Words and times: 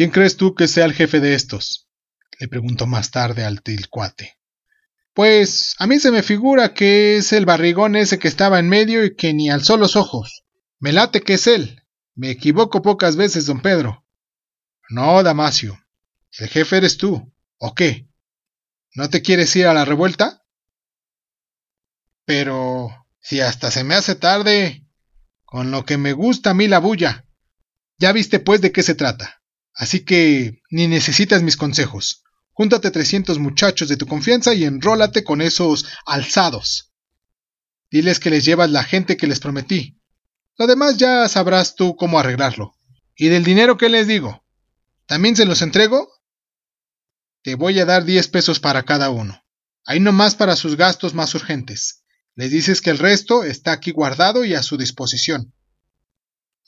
¿Quién 0.00 0.12
crees 0.12 0.38
tú 0.38 0.54
que 0.54 0.66
sea 0.66 0.86
el 0.86 0.94
jefe 0.94 1.20
de 1.20 1.34
estos? 1.34 1.90
le 2.38 2.48
preguntó 2.48 2.86
más 2.86 3.10
tarde 3.10 3.44
al 3.44 3.60
tilcuate. 3.60 4.38
Pues 5.12 5.74
a 5.78 5.86
mí 5.86 5.98
se 5.98 6.10
me 6.10 6.22
figura 6.22 6.72
que 6.72 7.18
es 7.18 7.34
el 7.34 7.44
barrigón 7.44 7.96
ese 7.96 8.18
que 8.18 8.26
estaba 8.26 8.58
en 8.58 8.70
medio 8.70 9.04
y 9.04 9.14
que 9.14 9.34
ni 9.34 9.50
alzó 9.50 9.76
los 9.76 9.96
ojos. 9.96 10.46
Me 10.78 10.92
late 10.92 11.20
que 11.20 11.34
es 11.34 11.46
él. 11.46 11.82
Me 12.14 12.30
equivoco 12.30 12.80
pocas 12.80 13.16
veces, 13.16 13.44
don 13.44 13.60
Pedro. 13.60 14.06
No, 14.88 15.22
Damasio. 15.22 15.78
El 16.38 16.48
jefe 16.48 16.78
eres 16.78 16.96
tú. 16.96 17.34
¿O 17.58 17.74
qué? 17.74 18.08
¿No 18.94 19.10
te 19.10 19.20
quieres 19.20 19.54
ir 19.54 19.66
a 19.66 19.74
la 19.74 19.84
revuelta? 19.84 20.46
Pero 22.24 22.88
si 23.20 23.42
hasta 23.42 23.70
se 23.70 23.84
me 23.84 23.96
hace 23.96 24.14
tarde, 24.14 24.82
con 25.44 25.70
lo 25.70 25.84
que 25.84 25.98
me 25.98 26.14
gusta 26.14 26.52
a 26.52 26.54
mí 26.54 26.68
la 26.68 26.78
bulla. 26.78 27.26
Ya 27.98 28.12
viste 28.12 28.40
pues 28.40 28.62
de 28.62 28.72
qué 28.72 28.82
se 28.82 28.94
trata. 28.94 29.39
Así 29.80 30.04
que 30.04 30.60
ni 30.68 30.88
necesitas 30.88 31.42
mis 31.42 31.56
consejos. 31.56 32.22
Júntate 32.52 32.90
300 32.90 33.38
muchachos 33.38 33.88
de 33.88 33.96
tu 33.96 34.06
confianza 34.06 34.52
y 34.52 34.64
enrólate 34.64 35.24
con 35.24 35.40
esos 35.40 35.86
alzados. 36.04 36.92
Diles 37.90 38.20
que 38.20 38.28
les 38.28 38.44
llevas 38.44 38.70
la 38.70 38.84
gente 38.84 39.16
que 39.16 39.26
les 39.26 39.40
prometí. 39.40 39.98
Lo 40.58 40.66
demás 40.66 40.98
ya 40.98 41.26
sabrás 41.30 41.76
tú 41.76 41.96
cómo 41.96 42.18
arreglarlo. 42.18 42.74
¿Y 43.16 43.28
del 43.28 43.42
dinero 43.42 43.78
qué 43.78 43.88
les 43.88 44.06
digo? 44.06 44.44
¿También 45.06 45.34
se 45.34 45.46
los 45.46 45.62
entrego? 45.62 46.12
Te 47.42 47.54
voy 47.54 47.80
a 47.80 47.86
dar 47.86 48.04
10 48.04 48.28
pesos 48.28 48.60
para 48.60 48.82
cada 48.82 49.08
uno. 49.08 49.42
Ahí 49.86 49.98
nomás 49.98 50.34
para 50.34 50.56
sus 50.56 50.76
gastos 50.76 51.14
más 51.14 51.34
urgentes. 51.34 52.04
Les 52.34 52.50
dices 52.50 52.82
que 52.82 52.90
el 52.90 52.98
resto 52.98 53.44
está 53.44 53.72
aquí 53.72 53.92
guardado 53.92 54.44
y 54.44 54.52
a 54.52 54.62
su 54.62 54.76
disposición. 54.76 55.54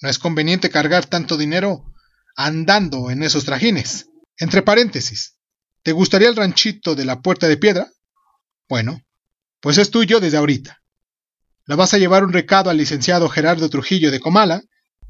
No 0.00 0.08
es 0.08 0.18
conveniente 0.18 0.70
cargar 0.70 1.04
tanto 1.04 1.36
dinero 1.36 1.91
andando 2.36 3.10
en 3.10 3.22
esos 3.22 3.44
trajines. 3.44 4.08
Entre 4.38 4.62
paréntesis, 4.62 5.36
¿Te 5.82 5.90
gustaría 5.90 6.28
el 6.28 6.36
ranchito 6.36 6.94
de 6.94 7.04
la 7.04 7.20
Puerta 7.20 7.48
de 7.48 7.56
Piedra? 7.56 7.90
Bueno, 8.68 9.02
pues 9.60 9.78
es 9.78 9.90
tuyo 9.90 10.20
desde 10.20 10.36
ahorita. 10.36 10.80
Le 11.66 11.74
vas 11.74 11.92
a 11.92 11.98
llevar 11.98 12.22
un 12.24 12.32
recado 12.32 12.70
al 12.70 12.76
licenciado 12.76 13.28
Gerardo 13.28 13.68
Trujillo 13.68 14.12
de 14.12 14.20
Comala, 14.20 14.62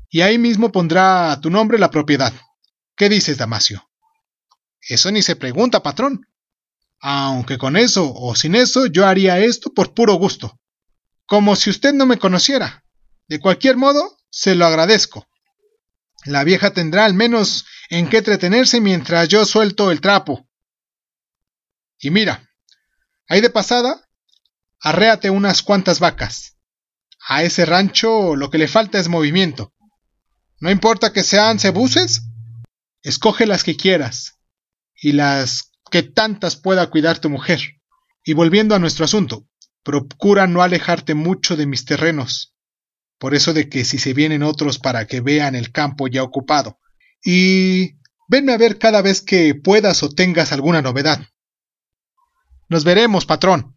y 0.08 0.22
ahí 0.22 0.38
mismo 0.38 0.72
pondrá 0.72 1.30
a 1.30 1.40
tu 1.40 1.50
nombre 1.50 1.78
la 1.78 1.90
propiedad. 1.90 2.32
¿Qué 2.96 3.10
dices, 3.10 3.36
Damasio? 3.36 3.86
Eso 4.80 5.10
ni 5.10 5.20
se 5.20 5.36
pregunta, 5.36 5.82
patrón. 5.82 6.26
Aunque 7.00 7.58
con 7.58 7.76
eso 7.76 8.12
o 8.14 8.34
sin 8.34 8.54
eso 8.54 8.86
yo 8.86 9.06
haría 9.06 9.40
esto 9.40 9.72
por 9.74 9.92
puro 9.92 10.14
gusto. 10.14 10.58
Como 11.26 11.54
si 11.56 11.68
usted 11.68 11.92
no 11.92 12.06
me 12.06 12.18
conociera. 12.18 12.84
De 13.28 13.40
cualquier 13.40 13.76
modo, 13.76 14.16
se 14.30 14.54
lo 14.54 14.66
agradezco. 14.66 15.26
La 16.24 16.44
vieja 16.44 16.72
tendrá 16.72 17.04
al 17.04 17.14
menos 17.14 17.64
en 17.90 18.08
qué 18.08 18.18
entretenerse 18.18 18.80
mientras 18.80 19.28
yo 19.28 19.44
suelto 19.44 19.90
el 19.90 20.00
trapo. 20.00 20.48
Y 21.98 22.10
mira, 22.10 22.48
ahí 23.28 23.40
de 23.40 23.50
pasada, 23.50 24.08
arréate 24.80 25.30
unas 25.30 25.62
cuantas 25.62 26.00
vacas. 26.00 26.56
A 27.28 27.42
ese 27.42 27.64
rancho 27.64 28.36
lo 28.36 28.50
que 28.50 28.58
le 28.58 28.68
falta 28.68 28.98
es 28.98 29.08
movimiento. 29.08 29.72
No 30.60 30.70
importa 30.70 31.12
que 31.12 31.22
sean 31.22 31.58
cebuces, 31.58 32.22
escoge 33.02 33.46
las 33.46 33.64
que 33.64 33.76
quieras 33.76 34.38
y 34.94 35.12
las 35.12 35.72
que 35.90 36.02
tantas 36.02 36.56
pueda 36.56 36.88
cuidar 36.88 37.18
tu 37.18 37.30
mujer. 37.30 37.60
Y 38.24 38.34
volviendo 38.34 38.74
a 38.74 38.78
nuestro 38.78 39.04
asunto, 39.04 39.46
procura 39.82 40.46
no 40.46 40.62
alejarte 40.62 41.14
mucho 41.14 41.56
de 41.56 41.66
mis 41.66 41.84
terrenos, 41.84 42.51
por 43.22 43.36
eso 43.36 43.52
de 43.52 43.68
que 43.68 43.84
si 43.84 43.98
se 43.98 44.14
vienen 44.14 44.42
otros 44.42 44.80
para 44.80 45.06
que 45.06 45.20
vean 45.20 45.54
el 45.54 45.70
campo 45.70 46.08
ya 46.08 46.24
ocupado. 46.24 46.80
Y 47.24 47.94
venme 48.26 48.52
a 48.52 48.56
ver 48.56 48.80
cada 48.80 49.00
vez 49.00 49.22
que 49.22 49.54
puedas 49.54 50.02
o 50.02 50.10
tengas 50.10 50.50
alguna 50.50 50.82
novedad. 50.82 51.24
Nos 52.68 52.82
veremos, 52.82 53.24
patrón. 53.24 53.76